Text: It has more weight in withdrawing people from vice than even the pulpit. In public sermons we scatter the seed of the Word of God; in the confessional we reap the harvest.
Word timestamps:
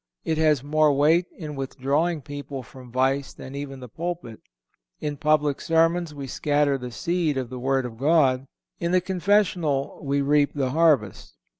It 0.25 0.39
has 0.39 0.63
more 0.63 0.91
weight 0.91 1.27
in 1.37 1.55
withdrawing 1.55 2.23
people 2.23 2.63
from 2.63 2.91
vice 2.91 3.33
than 3.33 3.53
even 3.53 3.81
the 3.81 3.87
pulpit. 3.87 4.39
In 4.99 5.15
public 5.15 5.61
sermons 5.61 6.11
we 6.11 6.25
scatter 6.25 6.75
the 6.79 6.89
seed 6.89 7.37
of 7.37 7.51
the 7.51 7.59
Word 7.59 7.85
of 7.85 7.99
God; 7.99 8.47
in 8.79 8.93
the 8.93 8.99
confessional 9.01 9.99
we 10.03 10.21
reap 10.21 10.53
the 10.55 10.71
harvest. 10.71 11.35